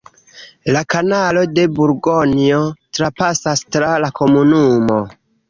La 0.75 0.79
kanalo 0.93 1.43
de 1.57 1.65
Burgonjo 1.79 2.63
trapasas 2.99 3.63
tra 3.77 3.93
la 4.07 4.11
komunumo. 4.23 4.99